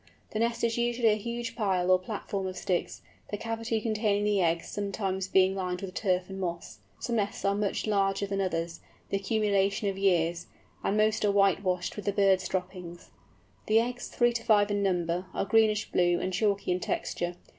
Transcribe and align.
The 0.31 0.39
nest 0.39 0.63
is 0.63 0.79
usually 0.79 1.09
a 1.09 1.15
huge 1.15 1.55
pile 1.55 1.91
or 1.91 1.99
platform 1.99 2.47
of 2.47 2.57
sticks, 2.57 3.03
the 3.29 3.37
cavity 3.37 3.79
containing 3.79 4.23
the 4.23 4.41
eggs 4.41 4.67
sometimes 4.67 5.27
being 5.27 5.53
lined 5.53 5.83
with 5.83 5.93
turf 5.93 6.27
and 6.27 6.39
moss. 6.41 6.79
Some 6.97 7.17
nests 7.17 7.45
are 7.45 7.53
much 7.53 7.85
larger 7.85 8.25
than 8.25 8.41
others, 8.41 8.79
the 9.11 9.17
accumulation 9.17 9.89
of 9.89 9.99
years, 9.99 10.47
and 10.83 10.97
most 10.97 11.23
are 11.23 11.31
whitewashed 11.31 11.97
with 11.97 12.05
the 12.05 12.13
birds' 12.13 12.47
droppings. 12.47 13.11
The 13.67 13.79
eggs—three 13.79 14.33
to 14.33 14.43
five 14.43 14.71
in 14.71 14.81
number—are 14.81 15.45
greenish 15.45 15.91
blue, 15.91 16.19
and 16.19 16.33
chalky 16.33 16.71
in 16.71 16.79
texture. 16.79 17.35